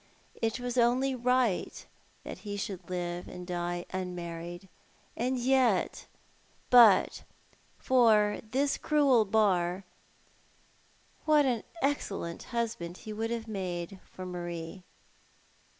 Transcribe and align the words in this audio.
It 0.41 0.59
was 0.59 0.79
only 0.79 1.13
right 1.13 1.85
that 2.23 2.39
he 2.39 2.57
should 2.57 2.89
live 2.89 3.27
and 3.27 3.45
die 3.45 3.85
unmarried; 3.91 4.67
and 5.15 5.37
yet— 5.37 6.07
but 6.71 7.21
for 7.77 8.39
this 8.49 8.79
cruel 8.79 9.25
bar— 9.25 9.83
what 11.25 11.45
an 11.45 11.61
excellent 11.83 12.41
husband 12.45 12.97
he 13.05 13.13
would 13.13 13.29
have 13.29 13.47
made 13.47 13.99
for 14.03 14.25
Marie. 14.25 14.81